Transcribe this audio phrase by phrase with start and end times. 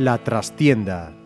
[0.00, 1.19] La trastienda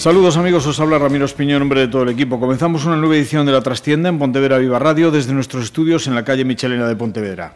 [0.00, 2.40] Saludos amigos, os habla Ramiro Espiño en nombre de todo el equipo.
[2.40, 6.14] Comenzamos una nueva edición de La Trastienda en Pontevedra Viva Radio desde nuestros estudios en
[6.14, 7.52] la calle Michelena de Pontevedra.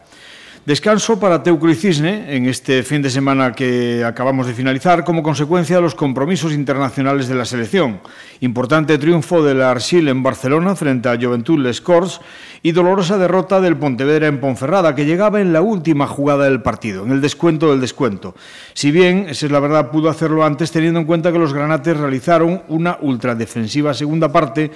[0.66, 5.22] Descanso para Teucro y Cisne en este fin de semana que acabamos de finalizar como
[5.22, 8.00] consecuencia de los compromisos internacionales de la selección.
[8.40, 12.18] Importante triunfo de la Arsil en Barcelona frente a Juventud Les Corts
[12.62, 17.04] y dolorosa derrota del Pontevedra en Ponferrada que llegaba en la última jugada del partido,
[17.04, 18.34] en el descuento del descuento.
[18.72, 21.94] Si bien, esa es la verdad, pudo hacerlo antes teniendo en cuenta que los granates
[21.94, 24.70] realizaron una ultradefensiva segunda parte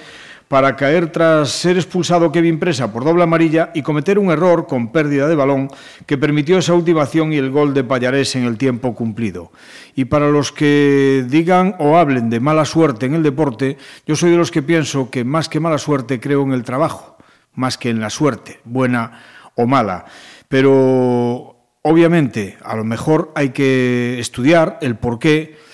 [0.49, 4.91] para caer tras ser expulsado Kevin Presa por doble amarilla y cometer un error con
[4.91, 5.69] pérdida de balón
[6.07, 9.51] que permitió esa última acción y el gol de Payarés en el tiempo cumplido.
[9.93, 13.77] Y para los que digan o hablen de mala suerte en el deporte,
[14.07, 17.15] yo soy de los que pienso que más que mala suerte creo en el trabajo,
[17.53, 19.21] más que en la suerte, buena
[19.53, 20.05] o mala.
[20.47, 25.68] Pero obviamente a lo mejor hay que estudiar el por qué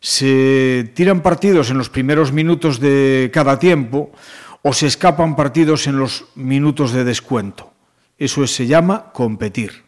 [0.00, 4.10] se tiran partidos en los primeros minutos de cada tiempo
[4.62, 7.72] o se escapan partidos en los minutos de descuento.
[8.18, 9.84] Eso se llama competir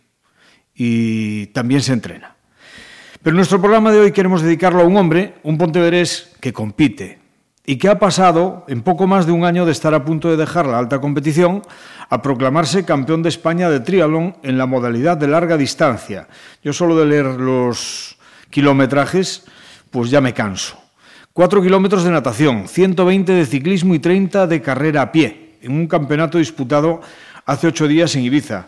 [0.75, 2.37] y también se entrena.
[3.23, 7.21] Pero nuestro programa de hoy queremos dedicarlo a un hombre, un pontevedrés que compite
[7.65, 10.37] y que ha pasado, en poco más de un año de estar a punto de
[10.37, 11.63] dejar la alta competición,
[12.11, 16.27] a proclamarse campeón de España de triatlón en la modalidad de larga distancia.
[16.65, 18.19] Yo solo de leer los
[18.51, 19.45] kilometrajes
[19.93, 20.77] pues ya me canso.
[21.33, 25.87] Cuatro kilómetros de natación, 120 de ciclismo y 30 de carrera a pie, en un
[25.87, 27.01] campeonato disputado
[27.47, 28.67] hace ocho días en Ibiza.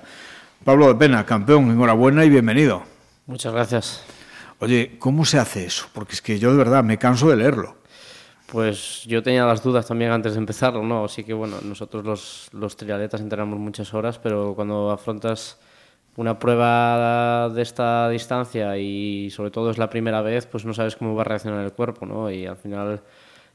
[0.64, 2.84] Pablo de Pena, campeón, enhorabuena y bienvenido.
[3.26, 4.02] Muchas gracias.
[4.60, 5.86] Oye, ¿cómo se hace eso?
[5.92, 7.76] Porque es que yo de verdad me canso de leerlo.
[8.46, 11.06] Pues yo tenía las dudas también antes de empezarlo, ¿no?
[11.06, 15.58] Así que bueno, nosotros los, los triatletas entrenamos muchas horas, pero cuando afrontas
[16.16, 20.96] una prueba de esta distancia y sobre todo es la primera vez, pues no sabes
[20.96, 22.30] cómo va a reaccionar el cuerpo, ¿no?
[22.30, 23.02] Y al final,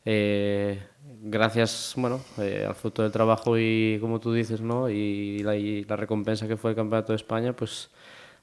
[0.06, 0.80] eh,
[1.22, 4.90] gracias, bueno, eh, al fruto del trabajo y como tú dices, ¿no?
[4.90, 7.90] Y la, y la, recompensa que fue el Campeonato de España, pues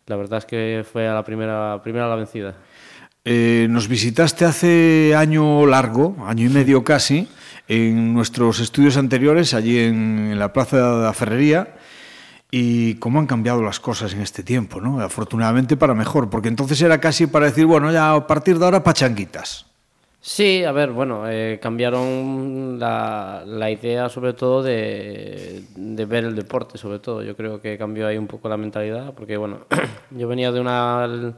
[0.06, 2.54] la verdad es que fue a la primera, primera la vencida.
[3.24, 7.28] Eh, nos visitaste hace año largo, año y medio casi,
[7.68, 11.74] en nuestros estudios anteriores, allí en, en la Plaza de la Ferrería,
[12.50, 15.00] y cómo han cambiado las cosas en este tiempo, ¿no?
[15.00, 18.82] Afortunadamente para mejor, porque entonces era casi para decir, bueno, ya a partir de ahora
[18.82, 19.66] pachanguitas.
[20.20, 26.34] Sí, a ver, bueno, eh, cambiaron la, la, idea sobre todo de, de, ver el
[26.34, 27.22] deporte, sobre todo.
[27.22, 29.66] Yo creo que cambió ahí un poco la mentalidad, porque bueno,
[30.10, 31.36] yo venía de una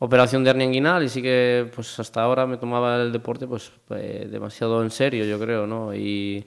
[0.00, 3.72] operación de hernia inguinal y sí que pues hasta ahora me tomaba el deporte pues
[3.90, 5.94] eh, demasiado en serio, yo creo, ¿no?
[5.94, 6.46] Y,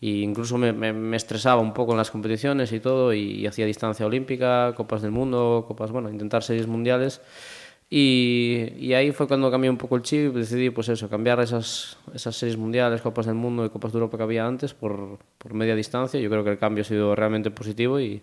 [0.00, 3.46] y incluso me, me, me, estresaba un poco en las competiciones y todo, y, y
[3.46, 7.20] hacía distancia olímpica, copas del mundo, copas, bueno, intentar series mundiales.
[7.90, 11.98] Y, y, ahí fue cuando cambié un poco el chip, decidí pues eso, cambiar esas,
[12.14, 15.54] esas series mundiales, copas del mundo y copas de Europa que había antes por, por
[15.54, 16.20] media distancia.
[16.20, 18.22] Yo creo que el cambio ha sido realmente positivo y,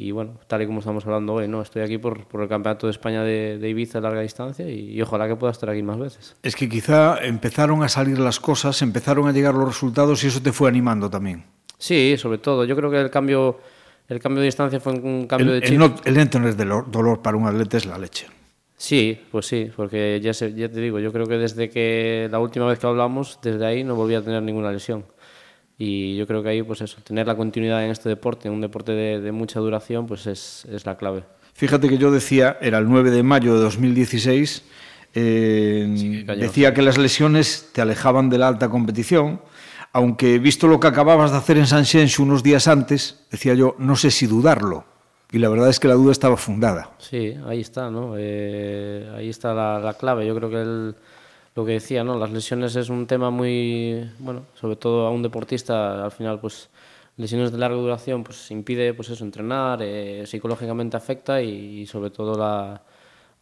[0.00, 1.60] y bueno, tal y como estamos hablando hoy, ¿no?
[1.60, 4.92] Estoy aquí por, por el Campeonato de España de, de Ibiza de larga distancia y,
[4.92, 6.36] y, ojalá que pueda estar aquí más veces.
[6.40, 10.40] Es que quizá empezaron a salir las cosas, empezaron a llegar los resultados y eso
[10.40, 11.42] te fue animando también.
[11.78, 12.64] Sí, sobre todo.
[12.64, 13.58] Yo creo que el cambio,
[14.06, 15.72] el cambio de distancia fue un cambio el, de chip.
[15.72, 18.28] El, no, el no tener dolor para un atleta es la leche.
[18.76, 22.38] Sí, pues sí, porque ya, se, ya te digo, yo creo que desde que la
[22.38, 25.04] última vez que hablamos, desde ahí no volví a tener ninguna lesión.
[25.78, 28.92] Y yo creo que ahí, pues eso, tener la continuidad en este deporte, un deporte
[28.92, 31.22] de, de mucha duración, pues es, es, la clave.
[31.54, 34.64] Fíjate que yo decía, era el 9 de mayo de 2016,
[35.14, 39.40] eh, sí, que decía que las lesiones te alejaban de la alta competición,
[39.92, 43.76] aunque visto lo que acababas de hacer en San Xenxo unos días antes, decía yo,
[43.78, 44.84] no sé si dudarlo.
[45.30, 46.90] Y la verdad es que la duda estaba fundada.
[46.98, 48.14] Sí, ahí está, ¿no?
[48.16, 50.26] Eh, ahí está la, la clave.
[50.26, 50.96] Yo creo que el
[51.58, 52.16] lo que decía, ¿no?
[52.16, 56.70] Las lesiones es un tema muy, bueno, sobre todo a un deportista, al final, pues
[57.16, 62.38] lesiones de larga duración, pues impide, pues eso, entrenar, eh, psicológicamente afecta y, sobre todo
[62.38, 62.80] la,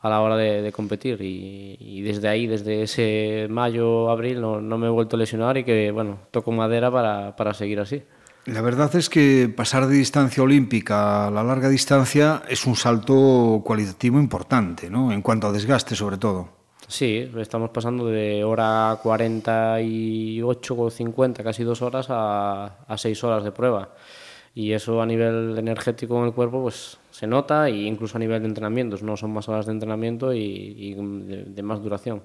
[0.00, 1.20] a la hora de, de competir.
[1.20, 5.58] Y, y, desde ahí, desde ese mayo, abril, no, no, me he vuelto a lesionar
[5.58, 8.02] y que, bueno, toco madera para, para seguir así.
[8.46, 13.60] La verdad es que pasar de distancia olímpica a la larga distancia es un salto
[13.62, 15.12] cualitativo importante, ¿no?
[15.12, 16.55] En cuanto a desgaste, sobre todo.
[16.88, 23.50] Sí, estamos pasando de hora 48 o 50, casi dos horas, a, seis horas de
[23.50, 23.90] prueba.
[24.54, 28.40] Y eso a nivel energético en el cuerpo pues se nota e incluso a nivel
[28.40, 29.02] de entrenamientos.
[29.02, 32.22] No son más horas de entrenamiento y, de, más duración.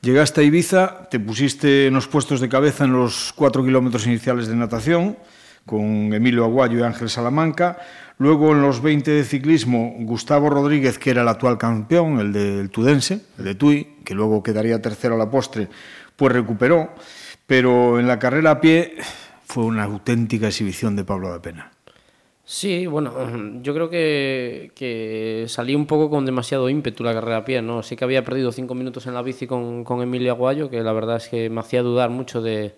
[0.00, 4.46] Llegaste a Ibiza, te pusiste en los puestos de cabeza en los cuatro kilómetros iniciales
[4.46, 5.16] de natación
[5.66, 7.78] con Emilio Aguayo y Ángel Salamanca.
[8.18, 12.70] Luego en los 20 de ciclismo, Gustavo Rodríguez, que era el actual campeón, el del
[12.70, 15.68] Tudense, el de Tui, que luego quedaría tercero a la postre,
[16.14, 16.94] pues recuperó.
[17.46, 18.94] Pero en la carrera a pie
[19.44, 21.72] fue una auténtica exhibición de Pablo de Pena.
[22.44, 23.12] Sí, bueno,
[23.62, 27.82] yo creo que, salí un poco con demasiado ímpetu la carrera a pie, ¿no?
[27.82, 30.92] Sí que había perdido cinco minutos en la bici con, con Emilio Aguayo, que la
[30.92, 32.76] verdad es que me hacía dudar mucho de,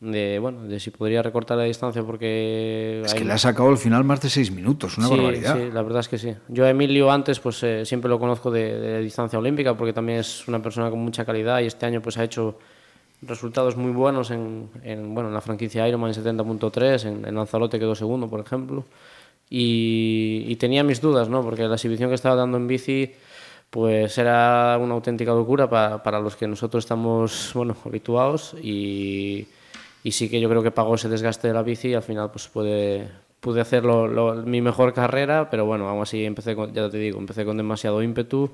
[0.00, 3.18] de bueno de si podría recortar la distancia porque es hay...
[3.18, 5.56] que le ha sacado al final más de seis minutos una sí, barbaridad.
[5.56, 6.34] sí la verdad es que sí.
[6.48, 10.18] Yo a Emilio antes pues eh, siempre lo conozco de, de, distancia olímpica porque también
[10.18, 12.58] es una persona con mucha calidad y este año pues ha hecho
[13.22, 17.78] resultados muy buenos en, en bueno en la franquicia Ironman en 70.3 en, en Lanzarote
[17.78, 18.84] quedó segundo por ejemplo.
[19.48, 23.12] Y, y tenía mis dudas no porque la exhibición que estaba dando en bici
[23.70, 29.46] pues era una auténtica locura para, para los que nosotros estamos bueno habituados y
[30.06, 32.30] y sí que yo creo que pagó ese desgaste de la bici y al final
[32.30, 33.08] pues puede,
[33.40, 36.96] pude hacer lo, lo, mi mejor carrera, pero bueno, aún así empecé con, ya te
[36.98, 38.52] digo, empecé con demasiado ímpetu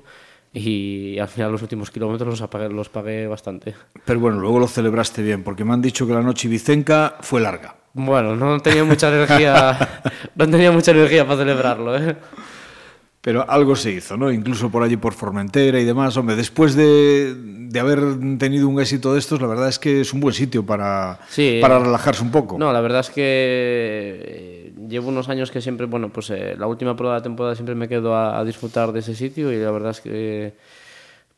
[0.51, 3.75] y al final los últimos kilómetros los, apagué, los pagué bastante.
[4.03, 7.39] Pero bueno, luego lo celebraste bien, porque me han dicho que la noche ibicenca fue
[7.39, 7.75] larga.
[7.93, 10.01] Bueno, no tenía mucha energía,
[10.35, 12.15] no tenía mucha energía para celebrarlo, ¿eh?
[13.23, 14.29] Pero algo se hizo, ¿no?
[14.29, 16.17] Incluso por allí, por Formentera y demás.
[16.17, 17.99] Hombre, después de, de haber
[18.37, 21.59] tenido un éxito de estos, la verdad es que es un buen sitio para, sí,
[21.61, 22.59] para relajarse un poco.
[22.59, 26.67] No, la verdad es que eh, llevo unos años que siempre, bueno, pues eh, la
[26.67, 29.55] última prueba de la temporada siempre me quedo a, a, disfrutar de ese sitio y
[29.55, 30.53] la verdad es que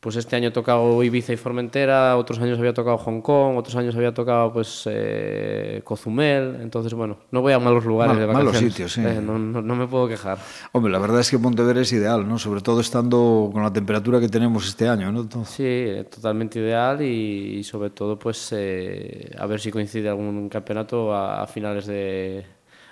[0.06, 3.74] pues este año he tocado Ibiza y Formentera, otros años había tocado Hong Kong, otros
[3.74, 8.26] años había tocado pues eh, Cozumel, entonces bueno, no voy a malos lugares Mal, de
[8.26, 8.54] vacaciones.
[8.54, 9.00] Malos sitios, sí.
[9.00, 10.38] Eh, no, no, no, me puedo quejar.
[10.70, 12.38] Hombre, la verdad es que Pontevedra es ideal, ¿no?
[12.38, 15.26] Sobre todo estando con la temperatura que tenemos este año, ¿no?
[15.44, 21.12] Sí, totalmente ideal y, y sobre todo pues eh, a ver si coincide algún campeonato
[21.12, 22.46] a, a finales de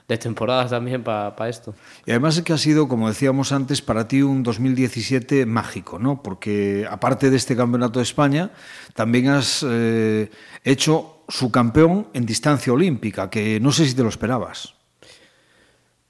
[0.09, 1.75] de temporadas también para pa esto.
[2.05, 6.23] Y además es que ha sido, como decíamos antes, para ti un 2017 mágico, ¿no?
[6.23, 8.51] Porque aparte de este Campeonato de España,
[8.95, 10.31] también has eh,
[10.63, 14.75] hecho su campeón en distancia olímpica, que no sé si te lo esperabas.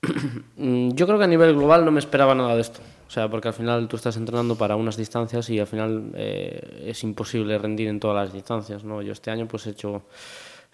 [0.56, 2.80] Yo creo que a nivel global no me esperaba nada de esto.
[3.06, 6.84] O sea, porque al final tú estás entrenando para unas distancias y al final eh,
[6.86, 9.02] es imposible rendir en todas las distancias, ¿no?
[9.02, 10.02] Yo este año pues he hecho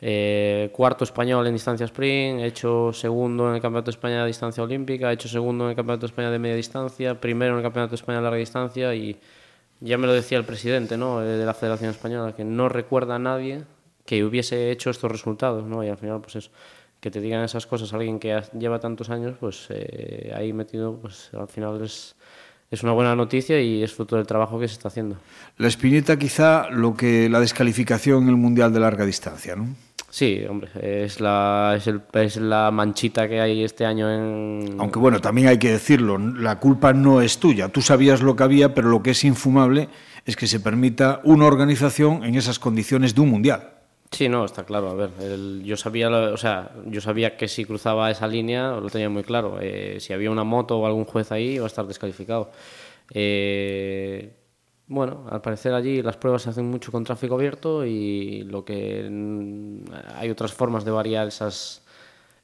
[0.02, 4.29] eh, cuarto español en distancia sprint, he hecho segundo en el Campeonato de España de
[4.29, 7.58] distancia olímpica, he hecho segundo en el Campeonato de España de media distancia, primero en
[7.58, 9.19] el Campeonato de España de larga distancia y
[9.81, 11.20] ya me lo decía el presidente ¿no?
[11.20, 13.64] de la Federación Española, que no recuerda a nadie
[14.06, 15.85] que hubiese hecho estos resultados, ¿no?
[15.85, 16.50] y al final pues eso,
[17.00, 21.31] que te digan esas cosas alguien que lleva tantos años, pues eh, ahí metido, pues
[21.35, 22.17] al final es
[22.70, 25.17] es una buena noticia y es fruto del trabajo que se está haciendo.
[25.56, 29.75] La espineta quizá lo que la descalificación en el Mundial de larga distancia, ¿no?
[30.11, 34.77] Sí, hombre, es la, es, el, es la manchita que hay este año en...
[34.81, 37.69] Aunque bueno, también hay que decirlo, la culpa no es tuya.
[37.69, 39.89] Tú sabías lo que había, pero lo que es infumable
[40.27, 43.71] es que se permita una organización en esas condiciones de un mundial.
[44.11, 44.91] Sí, no, está claro.
[44.91, 48.90] A ver, el, yo sabía, o sea, yo sabía que si cruzaba esa línea lo
[48.90, 49.59] tenía muy claro.
[49.61, 52.50] Eh, si había una moto o algún juez ahí iba a estar descalificado.
[53.14, 54.33] Eh,
[54.90, 59.09] bueno, al parecer allí las pruebas se hacen mucho con tráfico abierto y lo que
[60.16, 61.82] hay otras formas de variar esas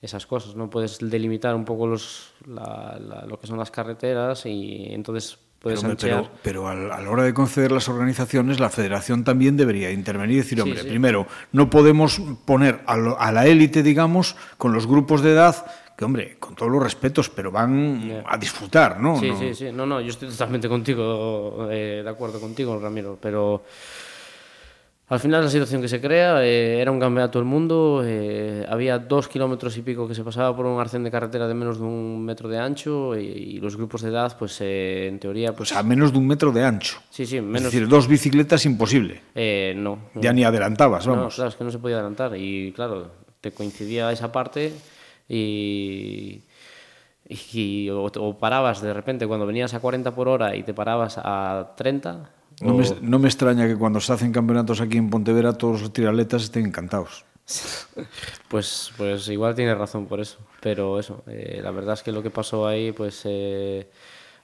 [0.01, 4.47] esas cosas, no puedes delimitar un poco los, la, la, lo que son las carreteras
[4.47, 9.25] y entonces puedes pero, pero, pero, a la hora de conceder las organizaciones, la federación
[9.25, 10.89] también debería intervenir y decir, hombre, sí, sí.
[10.91, 15.67] primero, no podemos poner a, lo, a la élite, digamos, con los grupos de edad
[15.97, 18.25] que, hombre, con todos los respetos, pero van yeah.
[18.27, 19.19] a disfrutar, ¿no?
[19.19, 19.39] Sí, no.
[19.39, 19.73] sí, sí.
[19.73, 23.65] No, no, yo estoy totalmente contigo, eh, de acuerdo contigo, Ramiro, pero
[25.09, 28.99] al final la situación que se crea eh, era un campeonato del mundo, eh, había
[28.99, 31.85] dos kilómetros y pico que se pasaba por un arcén de carretera de menos de
[31.85, 35.55] un metro de ancho y, y los grupos de edad, pues eh, en teoría...
[35.55, 36.99] Pues, o sea, menos de un metro de ancho.
[37.09, 37.63] Sí, sí, menos...
[37.63, 39.23] Es decir, dos bicicletas imposible.
[39.37, 40.11] Eh, no.
[40.17, 40.35] Ya no.
[40.35, 41.25] ni adelantabas, vamos.
[41.25, 44.73] No, claro, es que no se podía adelantar y claro, te coincidía esa parte
[45.29, 46.45] y,
[47.29, 51.19] y o, o, parabas de repente cuando venías a 40 por hora y te parabas
[51.19, 52.31] a 30.
[52.61, 52.79] No, o...
[52.79, 56.45] me, no me extraña que cuando se hacen campeonatos aquí en Pontevedra todos los tiraletas
[56.45, 57.25] estén encantados.
[58.49, 62.23] pues, pues igual tiene razón por eso, pero eso, eh, la verdad es que lo
[62.23, 63.89] que pasó ahí, pues eh,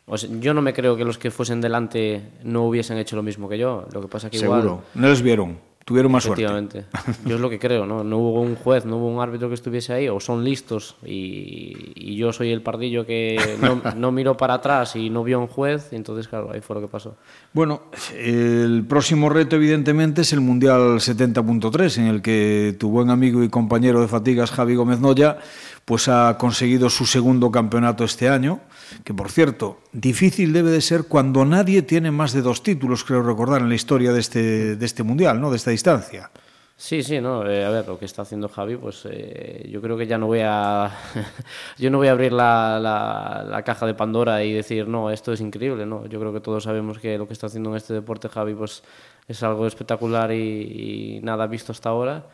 [0.07, 3.23] O sea, yo no me creo que los que fuesen delante no hubiesen hecho lo
[3.23, 3.87] mismo que yo.
[3.93, 4.59] Lo que pasa que Seguro.
[4.61, 4.81] igual...
[4.95, 5.59] No les vieron.
[5.85, 6.45] Tuvieron más suerte.
[6.45, 6.85] Efectivamente.
[7.25, 8.05] Yo es lo que creo, ¿no?
[8.05, 11.93] No hubo un juez, no hubo un árbitro que estuviese ahí, o son listos y,
[11.95, 15.49] y yo soy el pardillo que no, no miró para atrás y no vio un
[15.49, 17.17] juez, y entonces, claro, ahí fue lo que pasó.
[17.53, 17.83] Bueno,
[18.17, 23.49] el próximo reto, evidentemente, es el Mundial 70.3, en el que tu buen amigo y
[23.49, 25.39] compañero de fatigas, Javi Gómez Noya,
[25.85, 28.61] pues ha conseguido su segundo campeonato este año,
[29.05, 33.23] que por cierto, difícil debe de ser cuando nadie tiene más de dos títulos, creo
[33.23, 35.51] recordar, en la historia de este, de este Mundial, ¿no?
[35.51, 36.31] de esta distancia.
[36.77, 37.49] Sí, sí, no.
[37.49, 40.27] Eh, a ver, lo que está haciendo Javi, pues eh, yo creo que ya no
[40.27, 40.91] voy a,
[41.79, 45.41] yo no voy a abrir la, la, caja de Pandora y decir no, esto es
[45.41, 46.07] increíble, no.
[46.07, 48.83] Yo creo que todos sabemos que lo que está haciendo en este deporte Javi, pues
[49.29, 52.25] es algo espectacular y nada visto hasta ahora.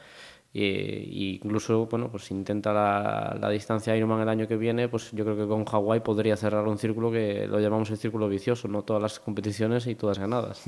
[0.53, 5.25] Y, incluso, bueno, pues intenta la, la, distancia Ironman el año que viene, pues yo
[5.25, 8.83] creo que con Hawái podría cerrar un círculo que lo llamamos el círculo vicioso, no
[8.83, 10.63] todas las competiciones y todas ganadas.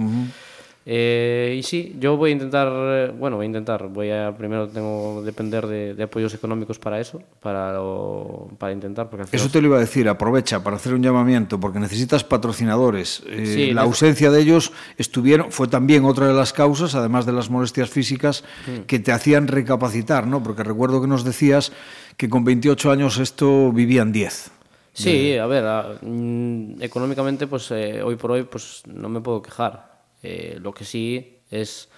[0.87, 5.21] Eh, y sí, yo voy a intentar, bueno, voy a intentar, voy a primero tengo
[5.21, 9.11] que depender de, de apoyos económicos para eso, para, lo, para intentar.
[9.11, 13.23] Porque eso te lo iba a decir, aprovecha para hacer un llamamiento, porque necesitas patrocinadores.
[13.27, 17.33] Eh, sí, la ausencia de ellos estuvieron, fue también otra de las causas, además de
[17.33, 18.81] las molestias físicas, mm.
[18.87, 20.43] que te hacían recapacitar, ¿no?
[20.43, 21.73] Porque recuerdo que nos decías
[22.17, 24.51] que con 28 años esto vivían 10.
[24.93, 29.43] Sí, a ver, a, mm, económicamente, pues eh, hoy por hoy, pues no me puedo
[29.43, 29.90] quejar.
[30.23, 31.89] Eh, lo que sí es,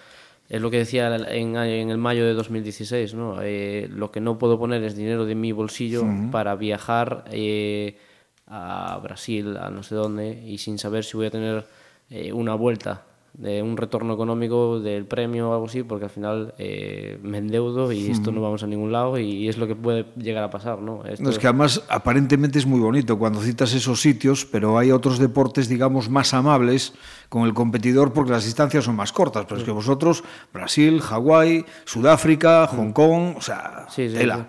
[0.49, 3.41] es lo que decía en, en el mayo de 2016, ¿no?
[3.41, 6.31] Eh, lo que no puedo poner es dinero de mi bolsillo uh -huh.
[6.31, 7.97] para viajar eh,
[8.47, 11.65] a Brasil, a no sé dónde, y sin saber si voy a tener
[12.09, 13.03] eh, una vuelta
[13.33, 17.91] de un retorno económico del premio o algo así, porque al final eh, me endeudo
[17.91, 20.79] y esto no vamos a ningún lado y es lo que puede llegar a pasar.
[20.79, 21.03] ¿no?
[21.05, 21.23] Esto...
[21.23, 25.17] no es que además aparentemente es muy bonito cuando citas esos sitios, pero hay otros
[25.17, 26.93] deportes, digamos, más amables
[27.27, 29.61] con el competidor porque las distancias son más cortas, pero sí.
[29.63, 30.23] es que vosotros,
[30.53, 34.47] Brasil, Hawái, Sudáfrica, Hong Kong, o sea, sí, sí, tela.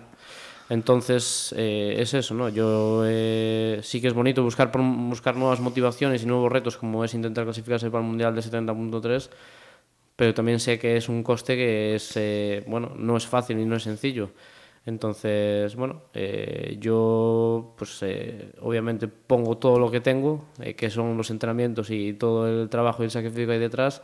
[0.69, 2.49] Entonces, eh, es eso, ¿no?
[2.49, 7.13] Yo eh, sí que es bonito buscar, buscar nuevas motivaciones y nuevos retos, como es
[7.13, 9.29] intentar clasificarse para el Mundial de 70.3,
[10.15, 13.65] pero también sé que es un coste que es, eh, bueno, no es fácil y
[13.65, 14.31] no es sencillo.
[14.85, 21.17] Entonces, bueno, eh, yo, pues eh, obviamente pongo todo lo que tengo, eh, que son
[21.17, 24.03] los entrenamientos y todo el trabajo y el sacrificio que hay detrás,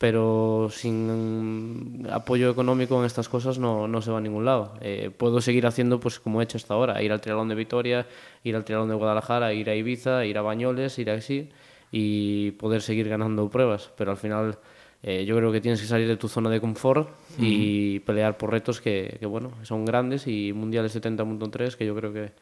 [0.00, 4.72] pero sin apoyo económico en estas cosas no, no se va a ningún lado.
[4.80, 8.06] Eh, puedo seguir haciendo pues como he hecho hasta ahora, ir al Triatlón de Vitoria,
[8.42, 11.50] ir al Triatlón de Guadalajara, ir a Ibiza, ir a Bañoles, ir así
[11.92, 14.56] y poder seguir ganando pruebas, pero al final
[15.02, 17.46] eh, yo creo que tienes que salir de tu zona de confort uh -huh.
[17.46, 22.10] y pelear por retos que, que, bueno, son grandes y mundiales 70.3 que yo creo
[22.10, 22.32] que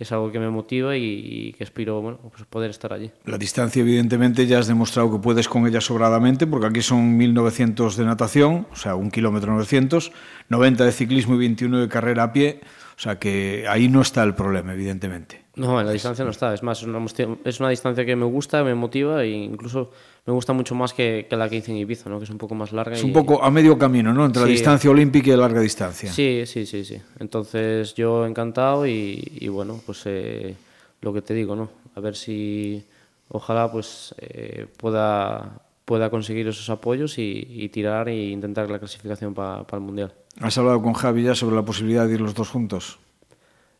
[0.00, 3.10] es algo que me motiva y, que bueno, pues poder estar allí.
[3.26, 7.96] La distancia, evidentemente, ya has demostrado que puedes con ella sobradamente, porque aquí son 1900
[7.96, 10.10] de natación, o sea, un kilómetro 900,
[10.48, 12.60] 90 de ciclismo y 21 de carrera a pie,
[13.00, 15.42] o sea que ahí no está el problema, evidentemente.
[15.56, 17.02] No, en la distancia no está, es más, es una,
[17.46, 19.90] es una distancia que me gusta, me motiva e incluso
[20.26, 22.18] me gusta mucho más que, que, la que hice en Ibiza, ¿no?
[22.18, 22.94] que es un poco más larga.
[22.94, 23.14] Es un y...
[23.14, 24.26] poco a medio camino, ¿no?
[24.26, 24.48] Entre sí.
[24.48, 26.12] la distancia olímpica y la larga distancia.
[26.12, 27.00] Sí, sí, sí, sí.
[27.18, 30.54] Entonces yo encantado y, y bueno, pues eh,
[31.00, 31.70] lo que te digo, ¿no?
[31.94, 32.84] A ver si
[33.28, 39.32] ojalá pues eh, pueda, pueda conseguir esos apoyos y, y tirar e intentar la clasificación
[39.32, 40.12] para pa el Mundial.
[40.38, 42.98] ¿Has hablado con Javi ya sobre la posibilidad de ir los dos juntos?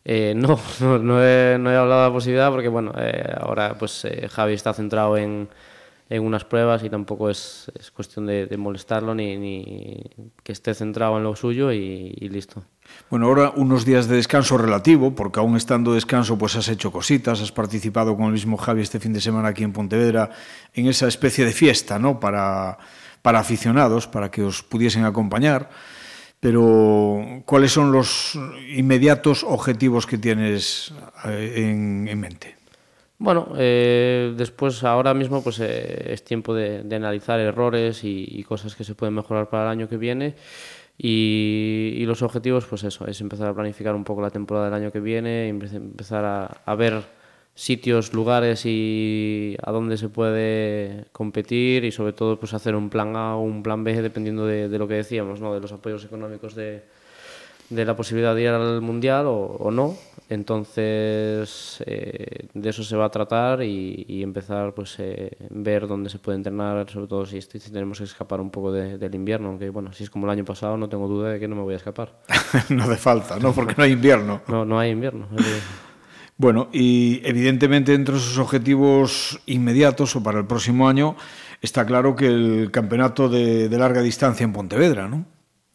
[0.04, 3.76] Eh, no, no, no, he, no, he, hablado de la posibilidad porque bueno, eh, ahora
[3.78, 5.49] pues eh, Javi está centrado en,
[6.09, 10.02] en unas pruebas y tampoco es, es cuestión de, de molestarlo ni, ni,
[10.42, 12.62] que esté centrado en lo suyo y, y, listo.
[13.11, 16.90] Bueno, ahora unos días de descanso relativo, porque aún estando de descanso pues has hecho
[16.90, 20.30] cositas, has participado con el mismo Javi este fin de semana aquí en Pontevedra
[20.75, 22.19] en esa especie de fiesta, ¿no?
[22.19, 22.78] Para,
[23.23, 25.71] para aficionados, para que os pudiesen acompañar.
[26.40, 28.38] Pero, ¿cuáles son los
[28.75, 30.92] inmediatos objetivos que tienes
[31.26, 32.56] eh, en, en mente?
[33.18, 38.82] Bueno, eh, después ahora mismo pues eh, es tiempo de, analizar errores y, cosas que
[38.82, 40.35] se pueden mejorar para el año que viene
[40.97, 44.90] y, los objetivos pues eso, es empezar a planificar un poco la temporada del año
[44.90, 46.25] que viene, empezar
[46.64, 47.02] a ver
[47.60, 53.14] sitios, lugares y a dónde se puede competir y sobre todo pues hacer un plan
[53.16, 55.52] A o un plan B dependiendo de, de lo que decíamos, ¿no?
[55.52, 56.84] de los apoyos económicos de,
[57.68, 59.94] de la posibilidad de ir al mundial o, o no.
[60.30, 66.08] Entonces, eh, de eso se va a tratar y, y empezar pues eh, ver dónde
[66.08, 69.48] se puede entrenar, sobre todo si, si tenemos que escapar un poco de, del invierno,
[69.48, 71.62] aunque bueno, si es como el año pasado, no tengo duda de que no me
[71.62, 72.14] voy a escapar.
[72.70, 73.52] no hace falta, ¿no?
[73.52, 74.40] Porque no hay invierno.
[74.48, 75.28] no, no hay invierno.
[76.40, 81.14] Bueno, y evidentemente entre esos objetivos inmediatos o para el próximo año
[81.61, 85.26] está claro que el campeonato de, de larga distancia en Pontevedra, ¿no?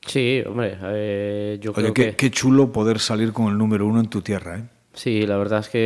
[0.07, 2.15] Sí, hombre, eh, yo creo qué, que...
[2.15, 4.63] qué chulo poder salir con el número uno en tu tierra, ¿eh?
[4.93, 5.79] Sí, la verdad es que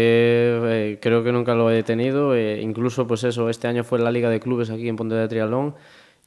[0.63, 2.33] eh, creo que nunca lo he tenido.
[2.33, 5.75] Eh, incluso, pues eso, este año fue la Liga de Clubes aquí en Pontevedra Triatlón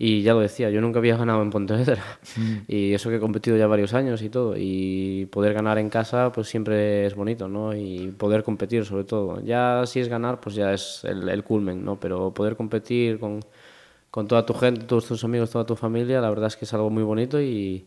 [0.04, 2.02] y ya lo decía, yo nunca había ganado en Pontevedra.
[2.37, 2.56] Mm.
[2.66, 4.54] Y eso que he competido ya varios años y todo.
[4.56, 7.73] Y poder ganar en casa, pues siempre es bonito, ¿no?
[7.73, 9.40] Y poder competir, sobre todo.
[9.44, 12.00] Ya si es ganar, pues ya es el, el culmen, ¿no?
[12.00, 13.38] Pero poder competir con,
[14.11, 16.75] con toda tu gente, todos tus amigos, toda tu familia, la verdad es que es
[16.75, 17.87] algo muy bonito y,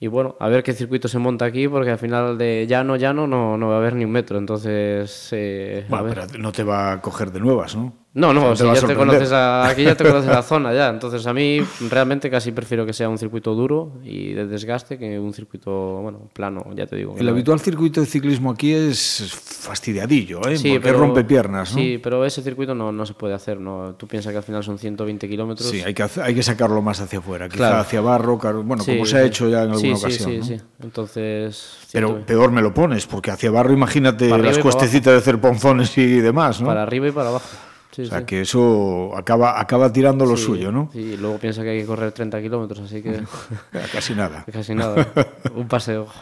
[0.00, 3.26] y bueno, a ver qué circuito se monta aquí, porque al final de llano, llano,
[3.26, 5.28] no, no va a haber ni un metro, entonces...
[5.32, 6.26] Eh, a Bueno, ver.
[6.30, 7.92] pero no te va a coger de nuevas, ¿no?
[8.16, 10.30] No, O no, sea, te va si ya te conoces a- aquí ya te conoces
[10.30, 10.88] la zona ya.
[10.88, 15.18] Entonces a mí realmente casi prefiero que sea un circuito duro y de desgaste que
[15.18, 17.16] un circuito, bueno, plano, ya te digo.
[17.18, 20.56] El habitual circuito de ciclismo aquí es fastidiadillo, ¿eh?
[20.56, 21.78] Sí, Porque pero- rompe piernas, ¿no?
[21.78, 23.94] Sí, pero ese circuito no, no se puede hacer, ¿no?
[23.98, 25.68] Tú piensas que al final son 120 kilómetros.
[25.68, 27.76] Sí, hay que, hacer- hay que sacarlo más hacia afuera, quizá Claro.
[27.78, 29.26] hacia Barro, bueno, Sí, como se ha sí.
[29.26, 30.30] hecho ya en Sí, alguna sí, ocasión.
[30.30, 30.44] Sí, ¿no?
[30.44, 31.78] sí, Entonces...
[31.92, 32.26] Pero 120.
[32.32, 36.60] peor me lo pones, porque hacia Barro imagínate las cuestecitas de hacer ponzones y demás,
[36.60, 36.68] ¿no?
[36.68, 37.48] Para arriba y para abajo.
[37.94, 38.24] Sí, o sea sí.
[38.24, 40.90] que eso acaba, acaba tirando lo Sí, suyo, ¿no?
[40.92, 43.20] Sí, y luego piensa que hay que correr 30 kilómetros, así que
[43.92, 44.44] Casi nada.
[44.52, 45.12] casi nada.
[45.54, 46.06] Un paseo.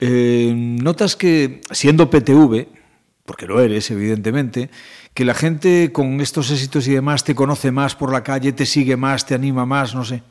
[0.00, 2.66] Eh, notas que siendo PTV,
[3.24, 4.68] porque lo eres, evidentemente,
[5.14, 8.66] que la gente con estos éxitos y demás te conoce más por la calle, te
[8.66, 10.24] sigue más, te anima más, no sé.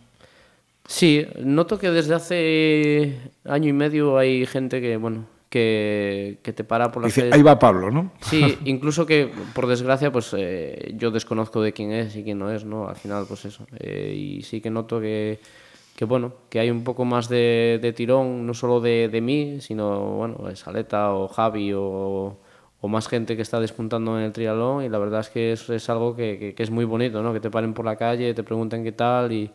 [0.86, 6.64] Sí, noto que desde hace año y medio hay gente que, bueno, que, que te
[6.64, 7.36] para por la Dice, calle.
[7.36, 8.12] ahí va Pablo, ¿no?
[8.22, 12.50] Sí, incluso que, por desgracia, pues eh, yo desconozco de quién es y quién no
[12.52, 12.88] es, ¿no?
[12.88, 13.66] Al final, pues eso.
[13.80, 15.40] Eh, y sí que noto que,
[15.96, 19.58] que, bueno, que hay un poco más de, de tirón, no solo de, de mí,
[19.62, 22.38] sino, bueno, de Saleta o Javi o,
[22.82, 25.70] o más gente que está despuntando en el triatlón y la verdad es que es,
[25.70, 27.32] es algo que, que- que es muy bonito, ¿no?
[27.34, 29.52] Que te paren por la calle, te pregunten qué tal y,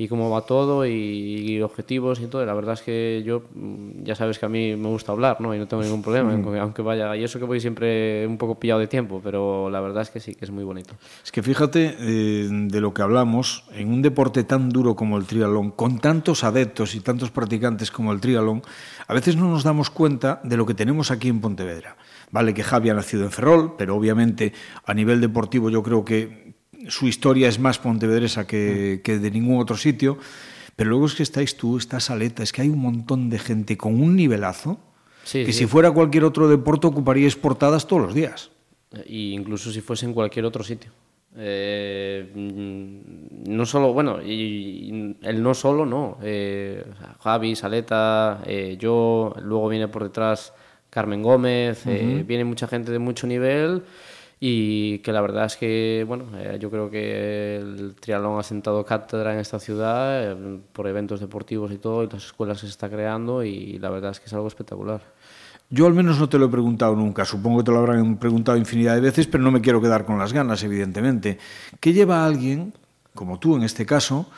[0.00, 2.46] y cómo va todo y, y objetivos y todo.
[2.46, 5.52] La verdad es que yo, mm, ya sabes que a mí me gusta hablar, ¿no?
[5.52, 7.16] Y no tengo ningún problema, aunque- aunque vaya.
[7.16, 10.20] Y eso que voy siempre un poco pillado de tiempo, pero la verdad es que
[10.20, 10.94] sí, que es muy bonito.
[11.24, 15.26] Es que fíjate eh, de lo que hablamos, en un deporte tan duro como el
[15.26, 18.62] triatlón, con tantos adeptos y tantos practicantes como el triatlón,
[19.08, 21.96] a veces no nos damos cuenta de lo que tenemos aquí en Pontevedra.
[22.30, 24.52] Vale que Javi ha nacido en Ferrol, pero obviamente
[24.86, 26.54] a nivel deportivo yo creo que
[26.86, 30.18] su historia es más pontevedresa que, que de ningún otro sitio.
[30.76, 33.76] Pero luego es que estáis tú, estás Aleta, es que hay un montón de gente
[33.76, 34.78] con un nivelazo
[35.24, 35.58] Sí, que sí.
[35.60, 38.50] si fuera cualquier otro deporte ocuparíais portadas todos los días.
[39.06, 40.90] Y incluso si fuese en cualquier otro sitio.
[41.36, 46.16] Eh, mm, no solo, bueno, y, y el no solo, no.
[46.22, 46.82] Eh,
[47.20, 50.54] Javi, Saleta, eh, yo, luego viene por detrás
[50.88, 53.82] Carmen Gómez, viene mucha gente de mucho nivel
[54.40, 58.84] y que la verdad es que, bueno, eh, yo creo que el triatlón ha sentado
[58.84, 62.88] cátedra en esta ciudad eh, por eventos deportivos y todo, y las escuelas se está
[62.88, 65.02] creando y la verdad es que es algo espectacular.
[65.70, 68.56] Yo al menos no te lo he preguntado nunca, supongo que te lo habrán preguntado
[68.56, 71.38] infinidad de veces, pero no me quiero quedar con las ganas, evidentemente.
[71.80, 72.72] ¿Qué lleva a alguien,
[73.14, 74.30] como tú en este caso,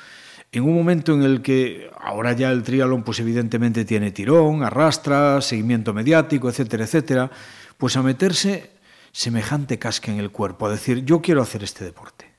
[0.51, 5.41] en un momento en el que ahora ya el triatlón pues evidentemente tiene tirón, arrastra,
[5.41, 7.31] seguimiento mediático, etcétera, etcétera,
[7.79, 8.80] pues a meterse
[9.13, 12.31] semejante casca en el cuerpo, a decir, yo quiero hacer este deporte?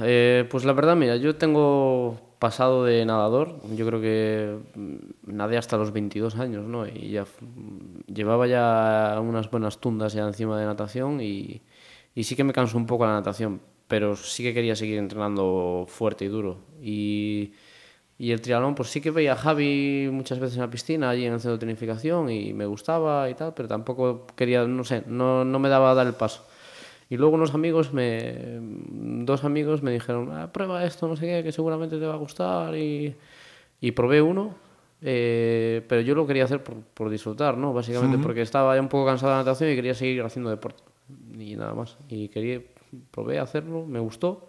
[0.00, 5.58] Eh, pues la verdad, mira, yo tengo pasado de nadador, yo creo que mm, nadé
[5.58, 6.86] hasta los 22 años, ¿no?
[6.86, 11.62] Y ya mm, llevaba ya unas buenas tundas ya encima de natación y,
[12.14, 15.84] y sí que me cansó un poco la natación, pero sí que quería seguir entrenando
[15.86, 16.58] fuerte y duro.
[16.82, 17.52] Y,
[18.22, 21.26] y el triatlón, pues sí que veía a Javi muchas veces en la piscina, allí
[21.26, 25.02] en el centro de tonificación, y me gustaba y tal, pero tampoco quería, no sé,
[25.08, 26.46] no, no me daba a dar el paso.
[27.10, 28.60] Y luego unos amigos, me,
[29.24, 32.16] dos amigos me dijeron, "Ah, prueba esto, no sé qué, que seguramente te va a
[32.16, 32.76] gustar.
[32.76, 33.12] Y,
[33.80, 34.54] y probé uno,
[35.00, 37.72] eh, pero yo lo quería hacer por, por disfrutar, ¿no?
[37.72, 40.84] Básicamente porque estaba ya un poco cansado de la natación y quería seguir haciendo deporte.
[41.36, 41.98] Y nada más.
[42.08, 42.62] Y quería,
[43.10, 44.46] probé hacerlo, me gustó,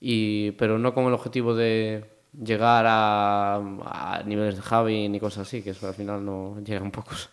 [0.00, 5.46] y, pero no con el objetivo de llegar a, a niveles de Javi ni cosas
[5.46, 7.30] así, que eso al final no llegan pocos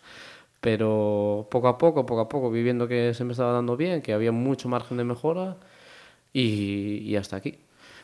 [0.64, 4.14] pero poco a poco, poco a poco, viviendo que se me estaba dando bien, que
[4.14, 5.58] había mucho margen de mejora
[6.32, 7.58] y, y hasta aquí.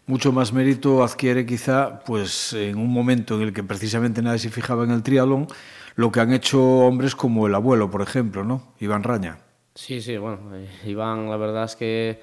[0.04, 4.50] Mucho más mérito adquiere quizá, pues en un momento en el que precisamente nadie se
[4.50, 5.46] fijaba en el triatlón,
[5.94, 8.74] lo que han hecho hombres como el abuelo, por ejemplo, ¿no?
[8.78, 9.38] Iván Raña.
[9.74, 12.20] Sí, sí, bueno, eh, Iván, la verdad es que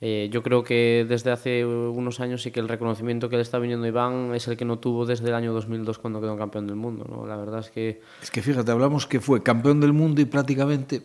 [0.00, 3.58] Eh, yo creo que desde hace unos años sí que el reconocimiento que le está
[3.58, 6.76] viniendo Iván es el que no tuvo desde el año 2002 cuando quedó campeón del
[6.76, 7.04] mundo.
[7.08, 7.26] ¿no?
[7.26, 8.00] La verdad es que...
[8.22, 11.02] Es que fíjate, hablamos que fue campeón del mundo y prácticamente...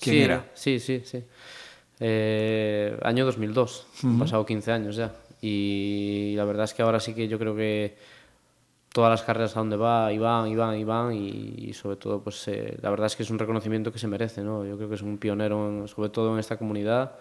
[0.00, 0.50] ¿Quién sí, era?
[0.54, 1.22] Sí, sí, sí.
[2.00, 5.12] Eh, año 2002, han pasado 15 años ya.
[5.40, 7.96] Y la verdad es que ahora sí que yo creo que
[8.92, 12.76] todas las carreras a donde va, Iván, Iván, Iván, y, y sobre todo, pues eh,
[12.80, 14.64] la verdad es que es un reconocimiento que se merece, ¿no?
[14.64, 17.12] Yo creo que es un pionero, en- sobre todo en esta comunidad,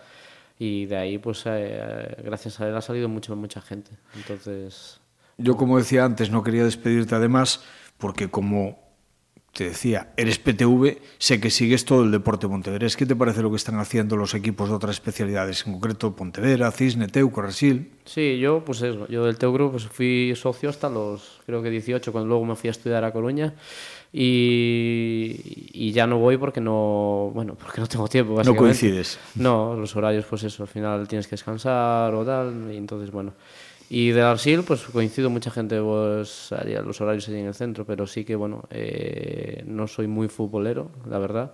[0.59, 3.91] y de ahí, pues eh, gracias a él ha salido mucha, mucha gente.
[4.15, 4.99] Entonces,
[5.37, 7.63] Yo, como decía antes, no quería despedirte además,
[7.97, 8.82] porque como
[9.53, 12.97] te decía, eres PTV, sé que sigues todo el deporte Pontevedrés.
[12.97, 16.71] ¿Qué te parece lo que están haciendo los equipos de otras especialidades, en concreto Pontevedra,
[16.71, 17.91] Cisne, Teuco, Rasil?
[18.03, 22.11] Sí, yo, pues eso, yo del Teugro pues fui socio hasta los, creo que 18,
[22.11, 23.53] cuando luego me fui a estudiar a Coruña
[24.11, 29.19] y, y ya no voy porque no, bueno, porque no tengo tiempo, No coincides.
[29.35, 33.33] No, los horarios, pues eso, al final tienes que descansar o tal, y entonces, bueno.
[33.95, 37.85] Y de Arsil, pues coincido mucha gente, pues haría los horarios allí en el centro,
[37.85, 41.53] pero sí que, bueno, eh, no soy muy futbolero, la verdad.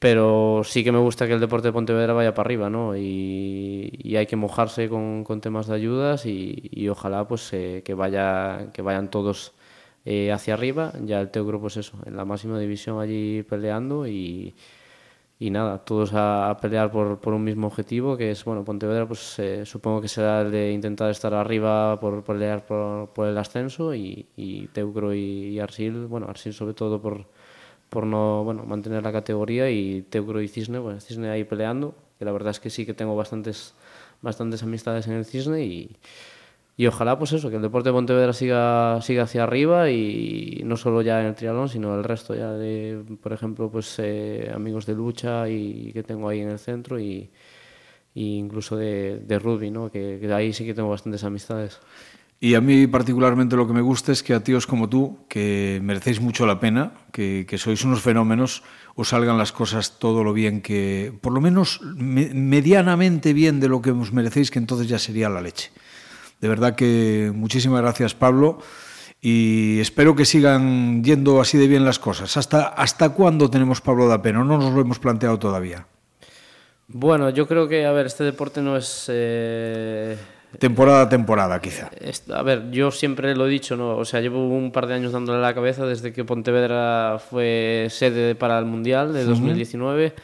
[0.00, 2.96] Pero sí que me gusta que el deporte de Pontevedra vaya para arriba, ¿no?
[2.96, 7.82] Y, y hay que mojarse con, con temas de ayudas y, y ojalá pues eh,
[7.84, 9.52] que, vaya, que vayan todos
[10.04, 10.92] eh, hacia arriba.
[11.04, 14.54] Ya el Teugro, pues eso, en la máxima división allí peleando y,
[15.38, 19.06] y nada, todos a, a pelear por, por un mismo objetivo, que es, bueno, Pontevedra,
[19.06, 23.94] pues eh, supongo que será el de intentar estar arriba por pelear por, el ascenso
[23.94, 27.26] y, y Teucro y, y Arsil, bueno, Arsil sobre todo por,
[27.90, 32.24] por no, bueno, mantener la categoría y Teucro y Cisne, bueno, Cisne ahí peleando, que
[32.24, 33.74] la verdad es que sí que tengo bastantes,
[34.22, 35.96] bastantes amistades en el Cisne y,
[36.76, 40.76] y ojalá pues eso, que el deporte de Pontevedra siga, siga hacia arriba y no
[40.76, 44.86] solo ya en el triatlón, sino el resto ya de, por ejemplo, pues eh, amigos
[44.86, 47.30] de lucha y que tengo ahí en el centro y,
[48.14, 49.90] incluso de, de rugby, ¿no?
[49.90, 51.80] Que, que ahí sí que tengo bastantes amistades.
[52.40, 55.80] Y a mí particularmente lo que me gusta es que a tíos como tú, que
[55.82, 58.62] merecéis mucho la pena, que, que sois unos fenómenos,
[58.96, 63.68] os salgan las cosas todo lo bien que, por lo menos me- medianamente bien de
[63.68, 65.70] lo que os merecéis, que entonces ya sería la leche.
[66.40, 68.58] De verdad que muchísimas gracias Pablo
[69.20, 72.36] y espero que sigan yendo así de bien las cosas.
[72.36, 74.44] ¿Hasta, hasta cuándo tenemos Pablo da pena?
[74.44, 75.86] No nos lo hemos planteado todavía.
[76.88, 79.06] Bueno, yo creo que, a ver, este deporte no es...
[79.08, 80.18] eh,
[80.58, 81.90] Temporada a temporada quizá.
[81.98, 83.96] Es- a ver, yo siempre lo he dicho, ¿no?
[83.96, 88.34] O sea, llevo un par de años dándole la cabeza desde que Pontevedra fue sede
[88.34, 90.14] para el Mundial de 2019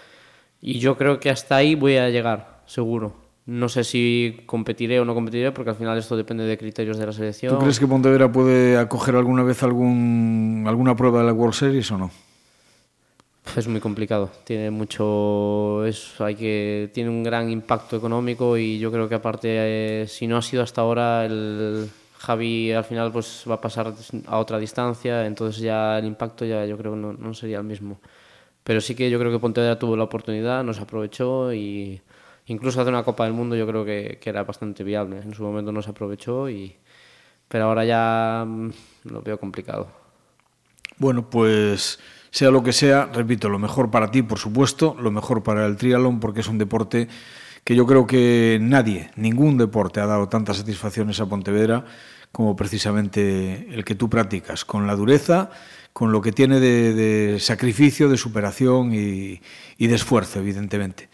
[0.61, 3.17] y yo creo que hasta ahí voy a llegar, seguro.
[3.51, 7.07] No sé si competiré o no competiré porque al final esto depende de criterios de
[7.07, 7.53] la selección.
[7.53, 11.91] ¿Tú crees que Pontevedra puede acoger alguna vez algún, alguna prueba de la World Series
[11.91, 12.13] o no?
[13.57, 14.31] Es muy complicado.
[14.45, 15.85] Tiene mucho.
[15.85, 20.29] Es, hay que, tiene un gran impacto económico y yo creo que aparte, eh, si
[20.29, 23.93] no ha sido hasta ahora, el Javi al final pues va a pasar
[24.27, 27.99] a otra distancia, entonces ya el impacto ya yo creo no, no sería el mismo.
[28.63, 32.01] Pero sí que yo creo que Pontevedra tuvo la oportunidad, nos aprovechó y
[32.51, 35.19] incluso hacer una Copa del Mundo yo creo que, que era bastante viable.
[35.19, 36.77] En su momento no se aprovechó y
[37.49, 38.71] pero ahora ya mm,
[39.05, 39.91] lo veo complicado.
[40.99, 41.99] Bueno, pues
[42.31, 45.77] sea lo que sea, repito, lo mejor para ti, por supuesto, lo mejor para el
[45.77, 47.09] triatlón, porque es un deporte
[47.65, 51.85] que yo creo que nadie, ningún deporte ha dado tantas satisfacciones a Pontevedra
[52.31, 55.51] como precisamente el que tú practicas, con la dureza,
[55.93, 59.41] con lo que tiene de, sacrificio, de superación y
[59.79, 61.09] de esfuerzo, evidentemente.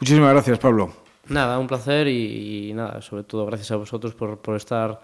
[0.00, 0.92] Muchísimas gracias, Pablo.
[1.28, 5.00] Nada, un placer y, nada, sobre todo gracias a vosotros por, por estar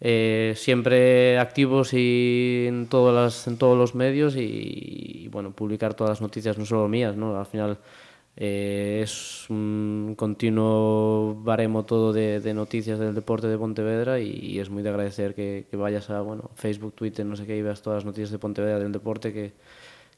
[0.00, 5.94] eh, siempre activos y en, todas las, en todos los medios y, y, bueno, publicar
[5.94, 7.36] todas las noticias, no solo mías, ¿no?
[7.36, 7.78] Al final
[8.36, 14.60] eh, es un continuo baremo todo de, de, noticias del deporte de Pontevedra y, y
[14.60, 17.62] es muy de agradecer que, que, vayas a bueno, Facebook, Twitter, no sé qué, y
[17.62, 19.54] veas todas las noticias de Pontevedra del deporte que,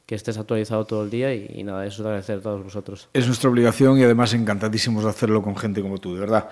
[0.09, 3.11] que estés actualizado todo el día y, nada, eso es de agradecer a todos vosotros.
[3.13, 6.49] Es nuestra obligación y además encantadísimos de hacerlo con gente como tú, de verdad.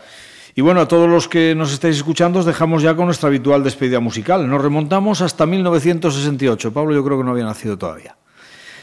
[0.55, 3.65] Y bueno, a todos los que nos estáis escuchando, os dejamos ya con nuestra habitual
[3.65, 4.47] despedida musical.
[4.47, 6.71] Nos remontamos hasta 1968.
[6.71, 8.19] Pablo, yo creo que no había nacido todavía.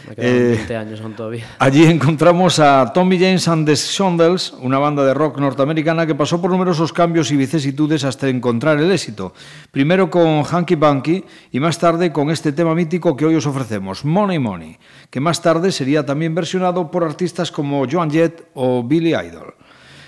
[0.09, 1.45] Me quedan eh, 20 años aún todavía.
[1.59, 6.41] Allí encontramos a Tommy James and the Shondells, una banda de rock norteamericana que pasó
[6.41, 9.33] por numerosos cambios y vicisitudes hasta encontrar el éxito.
[9.71, 14.05] Primero con Hanky Bunky y más tarde con este tema mítico que hoy os ofrecemos,
[14.05, 14.77] Money Money,
[15.09, 19.55] que más tarde sería también versionado por artistas como Joan Jett o Billy Idol.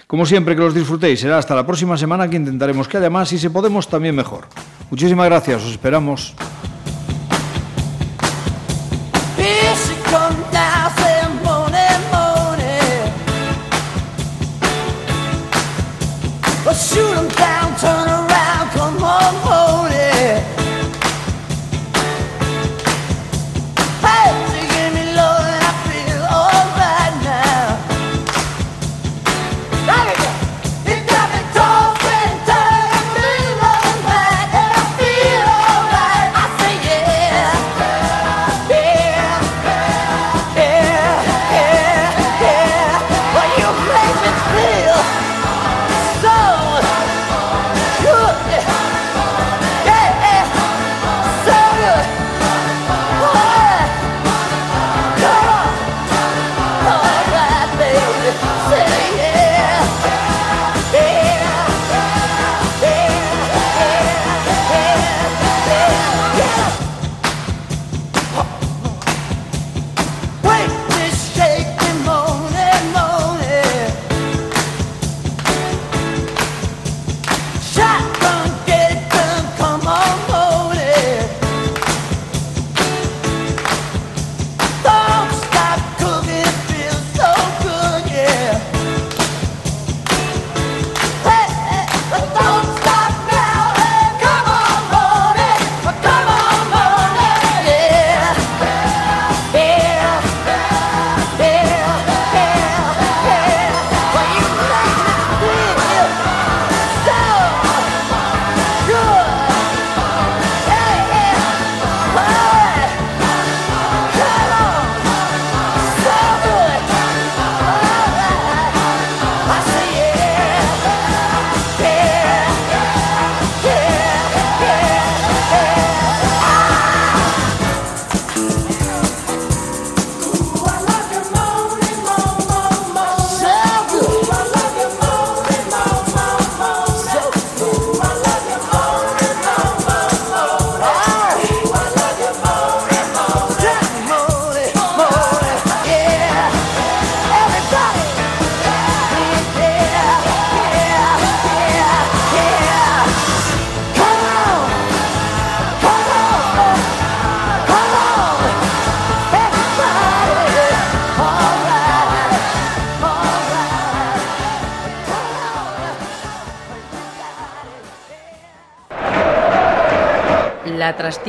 [0.08, 1.19] Como siempre, que los disfrutéis.
[1.19, 4.45] Será hasta la próxima semana que intentaremos que haya más y si podemos también mejor.
[4.91, 6.36] Muchísimas gracias, os esperamos.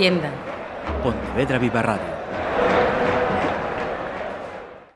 [0.06, 0.30] Trastienda.
[1.02, 2.15] Pontevedra Viva Radio.